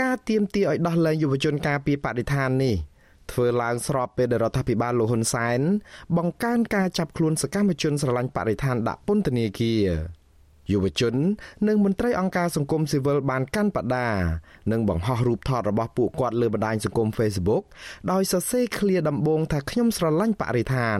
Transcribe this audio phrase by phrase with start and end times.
[0.00, 2.76] ការទៀមទាឲ្យដោះលែងយុវជនការពីបដិឋាននេះ
[3.32, 5.60] ធ្វើឡើងស្របពេលដែលរដ្ឋាភិបាលលោកហ៊ុនសែន
[6.16, 9.82] បង្កើនការចាប់ខ្លួនសកម្មជនស្រឡាញ់បរិស្ថានដាក់ពន្ធនាគារ
[10.72, 11.14] យុវជន
[11.68, 14.08] និងមន្ត្រីអង្គការសង្គមស៊ីវិលបានកាន់បដា
[14.72, 17.62] និងបង្ហោះរូបថតរបស់ពួកគាត់លើបណ្ដាញសង្គម Facebook
[18.12, 20.98] ដោយសរសេរឃ្លាដំបូងថាខ្ញុំស្រឡាញ់បរិស្ថាន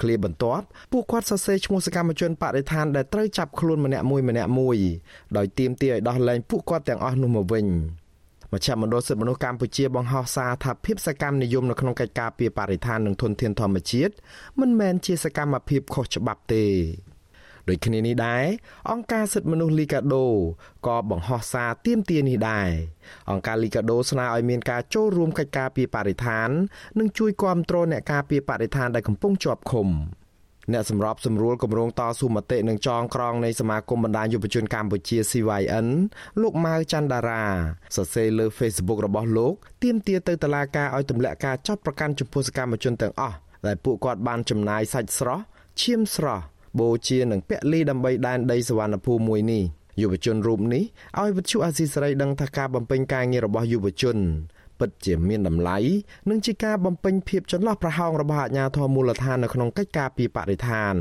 [0.00, 4.78] ឃ្លាបន្ទាប់ពួកគាត់សរសេរឈ្មោះសកម្មជនបរិស្ថានដែលត្រូវចាប់ខ្លួនម្នាក់មួយម្នាក់មួយ
[5.36, 7.66] ដោយទាមទារឲ្យដោះលែងពួកគាត់ទាំងអស់នោះមកវិញ
[8.52, 14.12] មជ្ឈមណ្ឌលសិទ្ធិមនុស្សកម្ពុជាបង្ហោះសារថាភាពសកម្មនិយមនៅក្នុងកិច្ចការពីបរិស្ថាននិងធនធានធម្មជាតិ
[14.60, 16.64] មិនមែនជាសកម្មភាពខុសច្បាប់ទេ
[17.68, 18.44] ដូចគ្នានេះដែរ
[18.90, 20.26] អង្គការសិទ្ធិមនុស្សលីកាដូ
[20.86, 22.68] ក៏បង្ហោះសារទាមទារនេះដែរ
[23.30, 26.48] អង្គការលីកាដូស្នើឲ្យមានការចូលរួមកិច្ចការពីបរិស្ថាន
[26.98, 29.88] និងជួយគាំទ្រអ្នកការពីបរិស្ថានដែលកំពុងជាប់ឃុំ
[30.72, 35.88] អ្នកសម្របសម្រួលគម្រោងតស៊ូមតិនឹងចងក្រងនៃសមាគមបណ្ដាញយុវជនកម្ពុជា CYN
[36.40, 37.42] លោកម៉ៅច័ន្ទតារា
[37.96, 45.42] សរសេរលើ Facebook របស់លោកទាមទារទៅតុលាការឲ្យទម្លាក់ការចាប់ប្រកាន់ចំពោះសកម្មជនទាំងអស់ដែលពួកគាត់បានចំណាយសាច់ស្រស់
[45.80, 46.44] ឈាមស្រស់
[46.78, 49.62] បូជានិងពលីដើម្បីដែនដីសវណ្ណភូមិមួយនេះ
[50.00, 50.84] យុវជនរូបនេះ
[51.18, 54.18] ឲ្យវិទ្យុអាស៊ីសេរីដឹងថាការបំពេញការងាររបស់យុវជន
[54.78, 55.76] ពិតជាមានតម្លៃ
[56.30, 60.94] និងជាការបំពេញភាពចន្លោះប្រហោងរបស់អាជ្ញាធរមូលដ្ឋាននៅក្នុងកិច្ចការពីបរិស្ថាន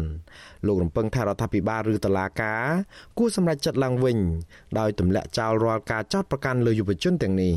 [0.67, 2.63] លោករំពឹងថារដ្ឋាភិបាលឬតុលាការ
[3.17, 4.17] គួរសម្រេចចិត្តឡើងវិញ
[4.79, 7.53] ដោយទម្លាក់ចោលរាល់ការចោទប្រកាន់លើយុវជនទាំងនេះ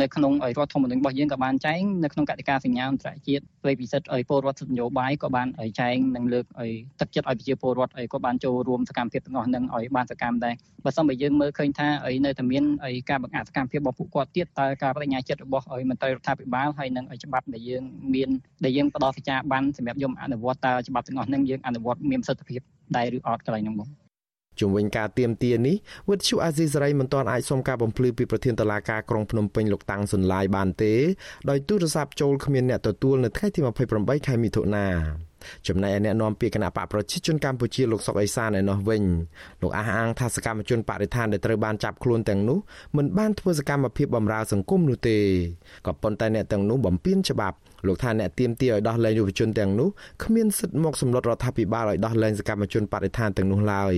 [0.00, 5.48] នៅក្នុងរដ្ឋធម្មនុញ្ញរបស់យើងក៏បានចែងនៅក្នុងកតិកាសញ្ញាអន្តរជាតិផ្លេពិសិដ្ឋឲ្យពលរដ្ឋសិទ្ធិនយោបាយក៏បាន
[5.80, 17.82] ចែងនិងលើកឲ្យទឹកចិត្តឲ្យប្រជាពលរដ្ឋឲ្យក៏បានចូលរួមសកម្មភាពទាំងអស់នឹងឲ្យបានសកម្មដែរបើសិនបើយើងមើលឃើញថាឲ្យនៅតែមានឲ្យការបង្អាក់សកម្មភាពរបស់ពួកគាត់ទៀតតើការបដិញ្ញាចិត្តរបស់ឲ្យមន្ត្រីរដ្ឋាភិបាលហើយនឹងឲ្យច្បាប់ដែលយើង
[18.14, 18.28] មាន
[18.64, 22.60] ដែលយើងផ្ដល់សេចក្ដីបានសម្រាប់យកអនុវត្តតើច្បាប់ទាំងអស់នឹងយើងអនុវត្តមានប្រសិទ្ធភាព
[22.96, 23.99] ដែរឬអត់កន្លែងនោះមក
[24.60, 25.76] ជុំវិញការទៀមទានេះ
[26.10, 30.94] វិទ្យុអាស៊ីសេរីមិនទាន់អាចសុំការបំភ្លឺពីប្រធានតុលាការក្រុងភ្នំពេញលោកតាំងសុនឡាយបានទេ
[31.50, 33.60] ដោយទូរស័ព្ទចូលគ្មានអ្នកទទួលនៅថ្ងៃទី
[33.92, 34.86] 28ខែមិថុនា
[35.68, 39.02] ចំណែកឯអ្នកនាំពាក្យគណៈបកប្រជាជនកម្ពុជាលោកសុកអេសានឯណោះវិញ
[39.62, 42.58] លោកអះអាងថាសកម្មជនបរិស្ថានដែលត្រូវបានចាប់ខ្លួនទាំងនោះ
[42.96, 45.18] មិនបានធ្វើសកម្មភាពបម្រើសង្គមនោះទេ
[45.86, 47.56] ក៏ប៉ុន្តែអ្នកទាំងនោះបំពានច្បាប់
[47.86, 49.88] លោកថាអ្នកទៀមទាឲ្យដោះលែងយុវជនទាំងនោះ
[50.24, 53.96] គ្មានសិទ្ធិមកសម្លុតរដ្ឋាភិបាលឲ្យដោះលែងសកម្មជនបរិស្ថានទាំងនោះឡើយ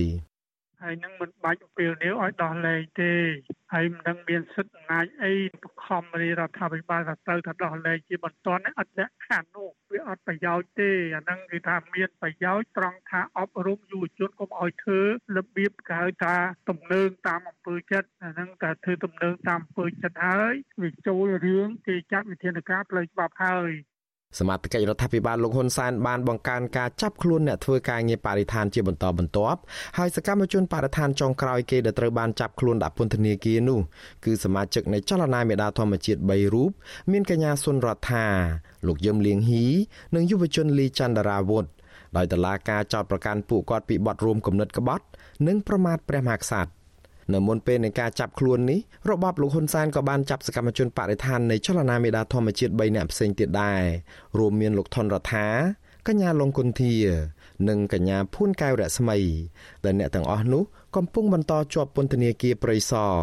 [0.83, 3.13] ហើយនឹងមិនបាច់អពីលនេះឲ្យដោះលែងទេ
[3.73, 5.33] ហើយមិនដឹងមានសិទ្ធិអំណាចអី
[5.63, 15.01] បខំរាជរដ្ឋាភិបាលថាទៅថាដោះលែងជាបន្តអត់លក្ខខណ្ឌនោះវាអត់ប្រយោជន៍ទេអាហ្នឹងគឺថាមានប្រយោជន៍ត្រង់ថាអប់រំយុវជនកុំឲ្យធ្វើ
[15.37, 16.35] របៀបគេហៅថា
[16.69, 23.71] ទំនើងតាមអំពើចិត្តអាហ្នឹងតែធ្វើទំនើងតាមអំពើចិត្តហើយវាចូលរឿងគេចាត់វិធានការផ្លូវច្បាប់ហើយ
[24.39, 29.59] សមាជិករដ្ឋាភិបាលលោកហ៊ុនសែនបានបង្កើនការចាប់ខ្លួនអ្នកធ្វើការងារបរិស្ថានជាបន្តបន្ទាប់
[29.97, 33.79] ហើយសកម្មជនបរិស្ថានចុងក្រោយគេដែលត្រូវបានចាប់ខ្លួនដាក់ពន្ធនាគារនោះ
[34.25, 36.69] គឺសមាជិកនៃចលនាមេដាធម្មជាតិ3រូប
[37.11, 38.25] មានកញ្ញាសុនរដ្ឋា
[38.87, 39.65] លោកយឹមលៀងហ៊ី
[40.15, 41.65] និងយុវជនលីចន្ទរាវុធ
[42.17, 45.05] ដោយតឡាការចោតប្រកាន់ពួកគាត់ពីបទរួមគំនិតក្បត់
[45.47, 46.82] និងប្រមាថព្រះមហាក្សត្រ
[47.33, 48.79] នៅមុនពេលនៃការចាប់ខ្លួននេះ
[49.09, 53.83] របបលោកហ៊ុនសែនក៏បានចាប់សកម្មជនបរិស្ថាននៃចលនាមេដាធម្មជាតិ3នាក់ផ្សេងទៀតដែរ
[54.37, 55.47] រួមមានលោកថនរដ្ឋា
[56.07, 56.95] កញ្ញាលងគុន្ធា
[57.69, 59.17] និងកញ្ញាភួនកែវរស្មី
[59.83, 60.63] ដែលអ្នកទាំងអស់នោះ
[60.95, 63.15] កំពុងបន្តជាប់ពន្ធនាគារព្រៃសរ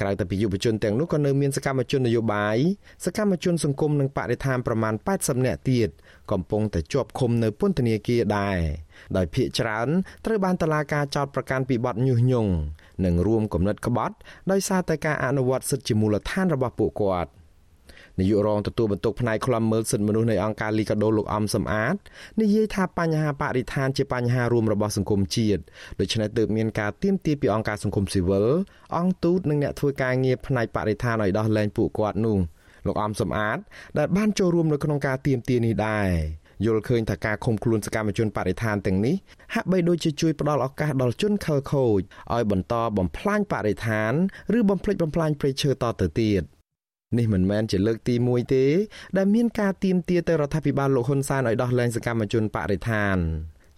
[0.00, 2.58] ក្រៅពីយុវជនទាំងនោះក៏នៅមានសកម្មជននយោបាយ
[3.04, 5.88] សកម្មជនសង្គមនិងបរិស្ថានប្រមាណ80នាក់ទៀត
[6.30, 8.58] កំពុងតែជាប់ឃុំនៅពន្ធនាគារដែរ
[9.16, 9.88] ដោយភ ieck ច្រើន
[10.24, 12.52] ត្រូវបានតឡាការចោតប្រកាន់ពីបទញុះញង់
[13.04, 14.16] និងរួមគំនិតក្បត់
[14.50, 17.30] ដោយសារតែការអនុវត្តសិទ្ធិជាមូលដ្ឋានរបស់ពួកគាត់
[18.20, 21.96] នាយករងទទួលបន្ទុកផ្នែកខ្លំមើលសិទ្ធិមនុស្សនៃអង្គការលីកាដូលោកអំសំអាត
[22.40, 25.62] និយាយថាបញ្ហាបរិស្ថានជាបញ្ហារួមរបស់សង្គមជាតិ
[26.00, 28.46] ដូច្នេះទើបមានការទៀមទាពីអង្គការសង្គមស៊ីវិល
[28.98, 32.38] អង្គទូតនិងអ្នកធ្វើការងារផ្នែកបរិស្ថានឲ្យដោះលែងពួកគាត់នោះ
[32.86, 33.58] លោកអំសំអាត
[33.98, 36.08] ដែលបានចូលរួមនៅក្នុងការទៀមទានេះដែរ
[36.64, 39.14] យល់ឃើញថាការឃុំខ្លួនសកម្មជនបរិស្ថានទាំងនេះ
[39.54, 42.00] ហាក់បីដូចជាជួយផ្ដល់ឱកាសដល់ជនខិលខូច
[42.34, 44.12] ឲ្យបន្តបំផ្លាញបរិស្ថាន
[44.58, 46.42] ឬបំផ្លិចបំផ្លាញព្រៃឈើតទៅទៀត
[47.18, 48.64] នេះមិនមែនជាលើកទី1ទេ
[49.16, 53.18] ដែលមានការទៀមទាទៅរដ្ឋាភិបាលលោកហ៊ុនសែនឲ្យដោះលែងសកម្មជនបរិស្ថាន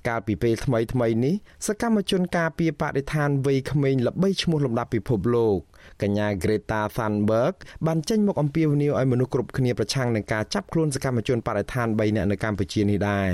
[0.08, 1.34] កាលពីពេលថ្មីថ្មីនេះ
[1.66, 5.58] សកម្មជនការពារបរិស្ថានវ័យក្មេងល្បីឈ្មោះលំដាប់ពិភពលោក
[6.02, 7.54] កញ្ញា Greta Thunberg
[7.86, 13.30] បានចេញមកអំពាវនាវឲ្យមនុស្សគ្រប់គ្នាប្រឆាំងនឹងការចាប់ខ្លួនសកម្មជនបរិស្ថាន3នាក់នៅកម្ពុជានេះដែរ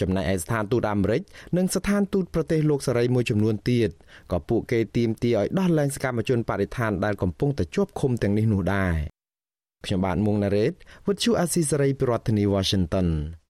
[0.00, 1.22] ចំណែកឯស្ថានទូតអាមេរិក
[1.56, 3.90] និងស្ថានទូតប្រទេសលោកសេរីមួយចំនួនទៀត
[4.32, 9.13] ក៏ពួកគេទាមទារឲ្យដោះលែងសកម្មជនបរិស្ថានដែលកំពុងតែជាប់ឃុំទាំងនេះនោះដែរ
[9.86, 10.74] ខ្ញុំបាទមុងណារ៉េត
[11.06, 13.08] With you Asia Saray ពីរដ្ឋធានី Washington